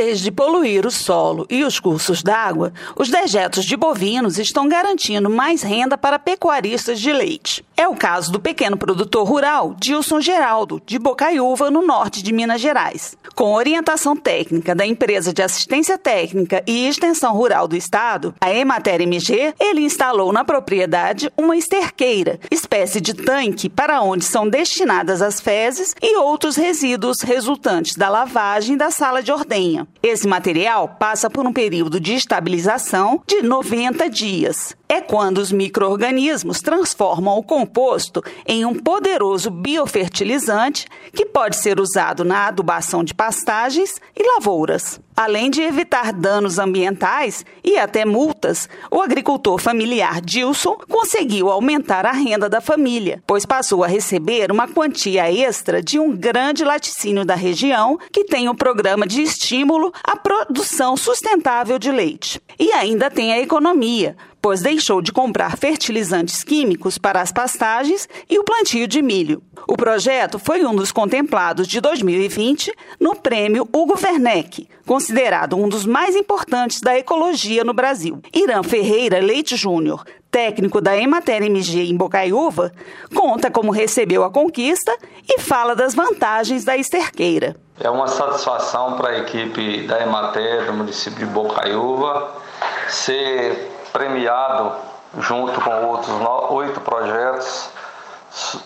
Vez 0.00 0.20
de 0.20 0.30
poluir 0.30 0.86
o 0.86 0.92
solo 0.92 1.44
e 1.50 1.64
os 1.64 1.80
cursos 1.80 2.22
d'água, 2.22 2.72
os 2.94 3.10
dejetos 3.10 3.64
de 3.64 3.76
bovinos 3.76 4.38
estão 4.38 4.68
garantindo 4.68 5.28
mais 5.28 5.60
renda 5.60 5.98
para 5.98 6.20
pecuaristas 6.20 7.00
de 7.00 7.12
leite. 7.12 7.64
É 7.76 7.88
o 7.88 7.96
caso 7.96 8.30
do 8.30 8.38
pequeno 8.38 8.76
produtor 8.76 9.26
rural 9.26 9.74
Dilson 9.76 10.20
Geraldo, 10.20 10.80
de 10.86 11.00
Bocaiúva, 11.00 11.68
no 11.68 11.84
norte 11.84 12.22
de 12.22 12.32
Minas 12.32 12.60
Gerais. 12.60 13.16
Com 13.34 13.54
orientação 13.54 14.14
técnica 14.14 14.72
da 14.72 14.86
empresa 14.86 15.32
de 15.32 15.42
assistência 15.42 15.98
técnica 15.98 16.62
e 16.64 16.86
extensão 16.86 17.34
rural 17.34 17.66
do 17.66 17.74
estado, 17.74 18.32
a 18.40 18.54
Emater 18.54 19.00
MG, 19.00 19.52
ele 19.58 19.80
instalou 19.80 20.32
na 20.32 20.44
propriedade 20.44 21.28
uma 21.36 21.56
esterqueira, 21.56 22.38
espécie 22.52 23.00
de 23.00 23.14
tanque 23.14 23.68
para 23.68 24.00
onde 24.00 24.24
são 24.24 24.48
destinadas 24.48 25.20
as 25.20 25.40
fezes 25.40 25.92
e 26.00 26.16
outros 26.18 26.54
resíduos 26.54 27.20
resultantes 27.20 27.96
da 27.96 28.08
lavagem 28.08 28.76
da 28.76 28.92
sala 28.92 29.20
de 29.24 29.32
ordenha. 29.32 29.87
Esse 30.02 30.28
material 30.28 30.96
passa 30.98 31.28
por 31.28 31.46
um 31.46 31.52
período 31.52 31.98
de 31.98 32.14
estabilização 32.14 33.22
de 33.26 33.42
90 33.42 34.08
dias 34.08 34.77
é 34.88 35.00
quando 35.00 35.38
os 35.38 35.52
micro-organismos 35.52 36.60
transformam 36.60 37.36
o 37.36 37.42
composto 37.42 38.24
em 38.46 38.64
um 38.64 38.74
poderoso 38.74 39.50
biofertilizante 39.50 40.86
que 41.12 41.26
pode 41.26 41.56
ser 41.56 41.78
usado 41.78 42.24
na 42.24 42.46
adubação 42.46 43.04
de 43.04 43.14
pastagens 43.14 44.00
e 44.16 44.22
lavouras. 44.34 44.98
Além 45.14 45.50
de 45.50 45.60
evitar 45.60 46.12
danos 46.12 46.60
ambientais 46.60 47.44
e 47.64 47.76
até 47.76 48.04
multas, 48.04 48.68
o 48.88 49.02
agricultor 49.02 49.58
familiar 49.58 50.20
Dilson 50.20 50.78
conseguiu 50.88 51.50
aumentar 51.50 52.06
a 52.06 52.12
renda 52.12 52.48
da 52.48 52.60
família, 52.60 53.20
pois 53.26 53.44
passou 53.44 53.82
a 53.82 53.88
receber 53.88 54.52
uma 54.52 54.68
quantia 54.68 55.30
extra 55.30 55.82
de 55.82 55.98
um 55.98 56.16
grande 56.16 56.64
laticínio 56.64 57.24
da 57.24 57.34
região 57.34 57.98
que 58.12 58.24
tem 58.24 58.48
o 58.48 58.52
um 58.52 58.54
programa 58.54 59.08
de 59.08 59.20
estímulo 59.20 59.92
à 60.04 60.16
produção 60.16 60.96
sustentável 60.96 61.80
de 61.80 61.90
leite. 61.90 62.40
E 62.58 62.72
ainda 62.72 63.08
tem 63.08 63.32
a 63.32 63.38
economia, 63.38 64.16
pois 64.42 64.62
deixou 64.62 65.00
de 65.00 65.12
comprar 65.12 65.56
fertilizantes 65.56 66.42
químicos 66.42 66.98
para 66.98 67.20
as 67.20 67.30
pastagens 67.30 68.08
e 68.28 68.36
o 68.36 68.42
plantio 68.42 68.88
de 68.88 69.00
milho. 69.00 69.40
O 69.68 69.76
projeto 69.76 70.40
foi 70.40 70.64
um 70.64 70.74
dos 70.74 70.90
contemplados 70.90 71.68
de 71.68 71.80
2020 71.80 72.72
no 72.98 73.14
prêmio 73.14 73.68
Hugo 73.72 73.94
Werneck, 74.02 74.68
considerado 74.84 75.56
um 75.56 75.68
dos 75.68 75.86
mais 75.86 76.16
importantes 76.16 76.80
da 76.80 76.98
ecologia 76.98 77.62
no 77.62 77.72
Brasil. 77.72 78.20
Irã 78.34 78.62
Ferreira 78.64 79.20
Leite 79.20 79.54
Júnior, 79.54 80.04
técnico 80.28 80.80
da 80.80 80.96
Emater 80.96 81.42
MG 81.42 81.88
em 81.88 81.96
Bocaiúva, 81.96 82.72
conta 83.14 83.50
como 83.50 83.70
recebeu 83.70 84.24
a 84.24 84.30
conquista 84.30 84.96
e 85.28 85.40
fala 85.40 85.76
das 85.76 85.94
vantagens 85.94 86.64
da 86.64 86.76
esterqueira. 86.76 87.54
É 87.78 87.88
uma 87.88 88.08
satisfação 88.08 88.96
para 88.96 89.10
a 89.10 89.18
equipe 89.18 89.86
da 89.86 90.02
Emater 90.02 90.66
do 90.66 90.72
município 90.72 91.20
de 91.20 91.26
Bocaiúva 91.26 92.47
ser 92.88 93.70
premiado 93.92 94.72
junto 95.18 95.60
com 95.60 95.84
outros 95.86 96.14
oito 96.50 96.80
projetos 96.80 97.70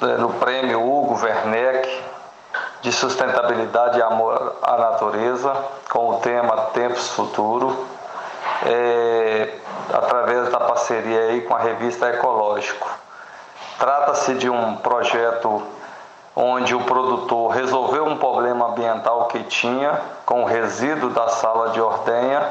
é, 0.03 0.07
no 0.19 0.33
prêmio 0.35 0.83
Hugo 0.83 1.23
Werneck 1.23 2.03
de 2.83 2.93
sustentabilidade 2.93 3.99
e 3.99 4.03
amor 4.03 4.57
à 4.61 4.77
natureza, 4.77 5.55
com 5.89 6.11
o 6.11 6.17
tema 6.17 6.57
Tempos 6.73 7.11
Futuro, 7.11 7.87
é, 8.67 9.55
através 9.93 10.51
da 10.51 10.59
parceria 10.59 11.21
aí 11.21 11.43
com 11.43 11.55
a 11.55 11.61
revista 11.61 12.09
Ecológico. 12.09 12.91
Trata-se 13.79 14.35
de 14.35 14.51
um 14.51 14.77
projeto 14.77 15.63
onde 16.35 16.75
o 16.75 16.81
produtor 16.81 17.53
resolveu 17.53 18.05
um 18.05 18.17
problema 18.17 18.69
ambiental 18.69 19.27
que 19.27 19.45
tinha 19.45 20.01
com 20.27 20.43
o 20.43 20.47
resíduo 20.47 21.11
da 21.11 21.29
sala 21.29 21.71
de 21.71 21.81
ordenha 21.81 22.51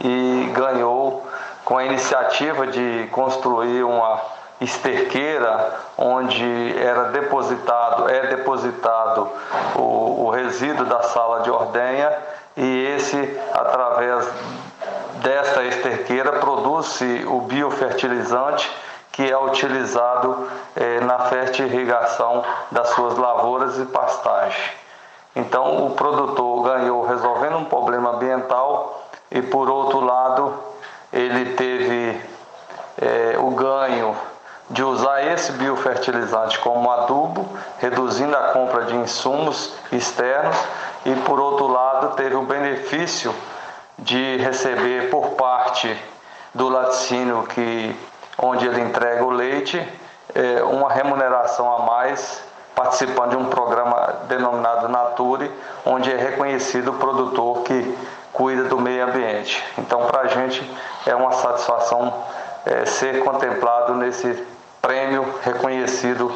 e 0.00 0.50
ganhou 0.54 1.26
com 1.64 1.76
a 1.76 1.84
iniciativa 1.84 2.66
de 2.66 3.08
construir 3.12 3.82
uma 3.82 4.20
esterqueira 4.60 5.80
onde 5.96 6.76
era 6.78 7.04
depositado, 7.10 8.08
é 8.08 8.26
depositado 8.28 9.28
o, 9.76 10.24
o 10.24 10.30
resíduo 10.30 10.86
da 10.86 11.02
sala 11.02 11.40
de 11.40 11.50
ordenha 11.50 12.12
e 12.56 12.86
esse, 12.96 13.40
através 13.52 14.28
desta 15.22 15.62
esterqueira, 15.64 16.32
produz-se 16.32 17.24
o 17.26 17.42
biofertilizante 17.42 18.68
que 19.12 19.30
é 19.30 19.36
utilizado 19.36 20.48
eh, 20.76 21.00
na 21.00 21.18
fertirrigação 21.20 22.44
das 22.70 22.88
suas 22.90 23.16
lavouras 23.16 23.76
e 23.78 23.84
pastagem. 23.86 24.62
Então, 25.34 25.86
o 25.86 25.90
produtor 25.90 26.62
ganhou 26.62 27.04
resolvendo 27.04 27.58
um 27.58 27.64
problema 27.64 28.10
ambiental 28.10 29.07
e, 29.30 29.42
por 29.42 29.68
outro 29.68 30.00
lado, 30.00 30.54
ele 31.12 31.54
teve 31.54 32.20
é, 33.00 33.36
o 33.38 33.50
ganho 33.50 34.16
de 34.70 34.82
usar 34.82 35.22
esse 35.26 35.52
biofertilizante 35.52 36.58
como 36.58 36.90
adubo, 36.90 37.48
reduzindo 37.78 38.36
a 38.36 38.48
compra 38.48 38.84
de 38.84 38.94
insumos 38.96 39.72
externos, 39.90 40.56
e 41.06 41.14
por 41.22 41.40
outro 41.40 41.68
lado 41.68 42.16
teve 42.16 42.34
o 42.34 42.42
benefício 42.42 43.34
de 43.98 44.36
receber 44.36 45.10
por 45.10 45.30
parte 45.30 45.96
do 46.54 46.68
laticínio 46.68 47.44
que 47.44 47.96
onde 48.36 48.66
ele 48.66 48.80
entrega 48.80 49.24
o 49.24 49.30
leite 49.30 49.86
é, 50.34 50.62
uma 50.62 50.90
remuneração 50.92 51.72
a 51.74 51.78
mais 51.80 52.42
participando 52.74 53.30
de 53.30 53.36
um 53.36 53.46
programa 53.46 54.20
denominado 54.28 54.88
Nature, 54.88 55.50
onde 55.84 56.12
é 56.12 56.16
reconhecido 56.16 56.92
o 56.92 56.94
produtor 56.94 57.62
que 57.64 57.98
cuida 58.38 58.64
do 58.64 58.78
meio 58.78 59.04
ambiente. 59.04 59.60
Então, 59.76 60.06
para 60.06 60.20
a 60.20 60.26
gente 60.28 60.62
é 61.04 61.14
uma 61.14 61.32
satisfação 61.32 62.14
é, 62.64 62.86
ser 62.86 63.24
contemplado 63.24 63.96
nesse 63.96 64.32
prêmio 64.80 65.26
reconhecido 65.42 66.32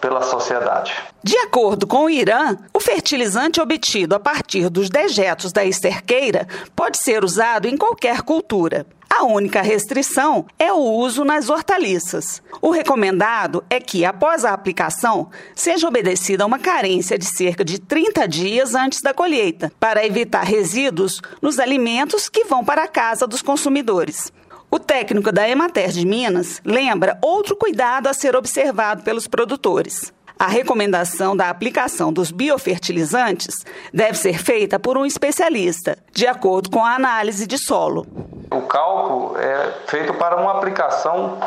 pela 0.00 0.20
sociedade. 0.20 0.92
De 1.22 1.38
acordo 1.38 1.86
com 1.86 2.06
o 2.06 2.10
Irã, 2.10 2.58
o 2.74 2.80
fertilizante 2.80 3.60
obtido 3.60 4.16
a 4.16 4.20
partir 4.20 4.68
dos 4.68 4.90
dejetos 4.90 5.52
da 5.52 5.64
esterqueira 5.64 6.48
pode 6.74 6.98
ser 6.98 7.22
usado 7.22 7.68
em 7.68 7.76
qualquer 7.76 8.22
cultura. 8.22 8.84
A 9.16 9.22
única 9.22 9.62
restrição 9.62 10.44
é 10.58 10.72
o 10.72 10.78
uso 10.78 11.24
nas 11.24 11.48
hortaliças. 11.48 12.42
O 12.60 12.72
recomendado 12.72 13.62
é 13.70 13.78
que, 13.78 14.04
após 14.04 14.44
a 14.44 14.52
aplicação, 14.52 15.30
seja 15.54 15.86
obedecida 15.86 16.44
uma 16.44 16.58
carência 16.58 17.16
de 17.16 17.24
cerca 17.24 17.64
de 17.64 17.78
30 17.78 18.26
dias 18.26 18.74
antes 18.74 19.00
da 19.00 19.14
colheita, 19.14 19.70
para 19.78 20.04
evitar 20.04 20.42
resíduos 20.42 21.22
nos 21.40 21.60
alimentos 21.60 22.28
que 22.28 22.42
vão 22.42 22.64
para 22.64 22.82
a 22.82 22.88
casa 22.88 23.24
dos 23.24 23.40
consumidores. 23.40 24.32
O 24.68 24.80
técnico 24.80 25.30
da 25.30 25.48
Emater 25.48 25.90
de 25.90 26.04
Minas 26.04 26.60
lembra 26.64 27.16
outro 27.22 27.54
cuidado 27.54 28.08
a 28.08 28.12
ser 28.12 28.34
observado 28.34 29.04
pelos 29.04 29.28
produtores. 29.28 30.12
A 30.36 30.48
recomendação 30.48 31.36
da 31.36 31.50
aplicação 31.50 32.12
dos 32.12 32.32
biofertilizantes 32.32 33.64
deve 33.92 34.18
ser 34.18 34.42
feita 34.42 34.76
por 34.76 34.98
um 34.98 35.06
especialista, 35.06 35.96
de 36.12 36.26
acordo 36.26 36.68
com 36.68 36.84
a 36.84 36.96
análise 36.96 37.46
de 37.46 37.56
solo. 37.56 38.33
O 38.54 38.62
cálculo 38.62 39.36
é 39.38 39.72
feito 39.88 40.14
para 40.14 40.36
uma 40.36 40.52
aplicação 40.52 41.38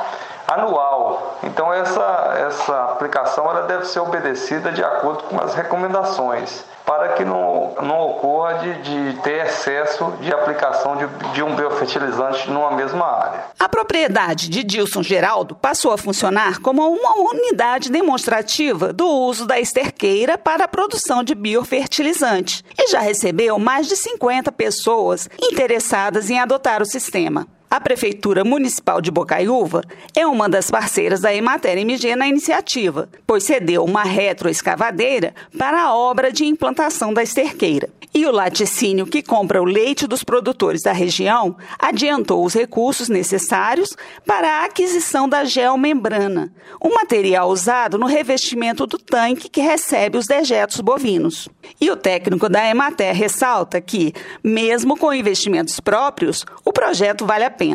anual. 0.47 1.37
Então 1.43 1.73
essa, 1.73 2.33
essa 2.47 2.83
aplicação 2.85 3.49
ela 3.49 3.63
deve 3.63 3.85
ser 3.85 3.99
obedecida 3.99 4.71
de 4.71 4.83
acordo 4.83 5.23
com 5.23 5.39
as 5.39 5.53
recomendações, 5.53 6.63
para 6.85 7.09
que 7.09 7.25
não, 7.25 7.75
não 7.81 7.99
ocorra 8.11 8.53
de, 8.59 8.81
de 8.81 9.21
ter 9.21 9.45
excesso 9.45 10.13
de 10.21 10.31
aplicação 10.31 10.95
de, 10.95 11.05
de 11.33 11.43
um 11.43 11.53
biofertilizante 11.53 12.49
numa 12.49 12.71
mesma 12.71 13.05
área. 13.05 13.43
A 13.59 13.67
propriedade 13.67 14.47
de 14.49 14.63
Dilson 14.63 15.03
Geraldo 15.03 15.53
passou 15.53 15.91
a 15.91 15.97
funcionar 15.97 16.59
como 16.61 16.87
uma 16.87 17.29
unidade 17.29 17.91
demonstrativa 17.91 18.93
do 18.93 19.05
uso 19.05 19.45
da 19.45 19.59
esterqueira 19.59 20.38
para 20.38 20.63
a 20.63 20.67
produção 20.67 21.23
de 21.23 21.35
biofertilizante 21.35 22.63
e 22.79 22.88
já 22.89 23.00
recebeu 23.00 23.59
mais 23.59 23.88
de 23.88 23.97
50 23.97 24.51
pessoas 24.53 25.29
interessadas 25.41 26.29
em 26.29 26.39
adotar 26.39 26.81
o 26.81 26.85
sistema. 26.85 27.45
A 27.69 27.81
Prefeitura 27.81 28.45
Municipal 28.45 29.01
de 29.01 29.11
Bocaiúva 29.11 29.83
é 30.15 30.25
uma 30.25 30.47
das 30.47 30.71
parceiras 30.71 31.19
da 31.19 31.35
Emater 31.35 31.77
MG 31.77 32.15
na 32.15 32.25
iniciativa, 32.25 33.09
pois 33.25 33.43
cedeu 33.43 33.83
uma 33.83 34.03
retroescavadeira 34.03 35.35
para 35.57 35.83
a 35.83 35.93
obra 35.93 36.31
de 36.31 36.45
implantação 36.45 37.13
da 37.13 37.21
esterqueira. 37.21 37.89
E 38.13 38.25
o 38.25 38.31
laticínio 38.31 39.05
que 39.05 39.21
compra 39.21 39.61
o 39.61 39.65
leite 39.65 40.07
dos 40.07 40.23
produtores 40.23 40.81
da 40.81 40.91
região 40.91 41.55
adiantou 41.77 42.43
os 42.43 42.53
recursos 42.53 43.09
necessários 43.09 43.95
para 44.25 44.61
a 44.61 44.65
aquisição 44.65 45.27
da 45.29 45.43
geomembrana, 45.43 46.51
um 46.81 46.95
material 46.95 47.49
usado 47.49 47.97
no 47.97 48.07
revestimento 48.07 48.87
do 48.87 48.97
tanque 48.97 49.49
que 49.49 49.61
recebe 49.61 50.17
os 50.17 50.25
dejetos 50.25 50.79
bovinos. 50.79 51.49
E 51.79 51.91
o 51.91 51.97
técnico 51.97 52.47
da 52.49 52.67
Emater 52.67 53.13
ressalta 53.13 53.79
que, 53.81 54.13
mesmo 54.43 54.97
com 54.97 55.13
investimentos 55.13 55.79
próprios, 55.79 56.45
o 56.63 56.71
projeto 56.71 57.25
vale 57.25 57.43
a 57.43 57.51
pena. 57.51 57.66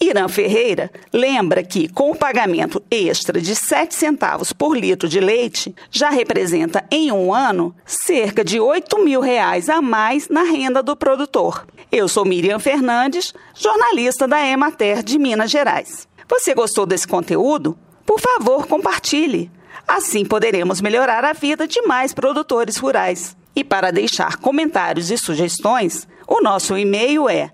Irã 0.00 0.28
Ferreira 0.28 0.90
lembra 1.10 1.62
que, 1.62 1.88
com 1.88 2.10
o 2.10 2.14
pagamento 2.14 2.82
extra 2.90 3.40
de 3.40 3.56
7 3.56 3.94
centavos 3.94 4.52
por 4.52 4.76
litro 4.76 5.08
de 5.08 5.20
leite, 5.20 5.74
já 5.90 6.10
representa 6.10 6.84
em 6.90 7.10
um 7.10 7.32
ano 7.32 7.74
cerca 7.84 8.44
de 8.44 8.60
8 8.60 9.02
mil 9.02 9.20
reais 9.20 9.70
a 9.70 9.80
mais 9.80 10.28
na 10.28 10.42
renda 10.42 10.82
do 10.82 10.94
produtor. 10.94 11.66
Eu 11.90 12.08
sou 12.08 12.26
Miriam 12.26 12.58
Fernandes, 12.58 13.32
jornalista 13.54 14.28
da 14.28 14.44
Emater 14.46 15.02
de 15.02 15.18
Minas 15.18 15.50
Gerais. 15.50 16.06
Você 16.28 16.54
gostou 16.54 16.84
desse 16.84 17.08
conteúdo? 17.08 17.78
Por 18.04 18.20
favor, 18.20 18.66
compartilhe. 18.66 19.50
Assim 19.88 20.24
poderemos 20.24 20.80
melhorar 20.80 21.24
a 21.24 21.32
vida 21.32 21.66
de 21.66 21.80
mais 21.82 22.12
produtores 22.12 22.76
rurais. 22.76 23.36
E 23.54 23.64
para 23.64 23.90
deixar 23.90 24.36
comentários 24.36 25.10
e 25.10 25.16
sugestões, 25.16 26.06
o 26.26 26.42
nosso 26.42 26.76
e-mail 26.76 27.28
é 27.28 27.50